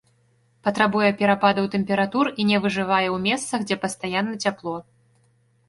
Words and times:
Патрабуе 0.67 1.09
перападаў 1.19 1.67
тэмператур 1.75 2.31
і 2.39 2.47
не 2.53 2.57
выжывае 2.65 3.05
ў 3.15 3.21
месцах, 3.29 3.59
дзе 3.69 3.81
пастаянна 3.87 4.33
цяпло. 4.47 4.75